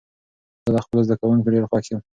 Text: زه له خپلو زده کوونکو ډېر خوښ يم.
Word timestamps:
زه 0.65 0.69
له 0.75 0.79
خپلو 0.85 1.05
زده 1.07 1.15
کوونکو 1.21 1.51
ډېر 1.53 1.63
خوښ 1.71 1.85
يم. 1.91 2.01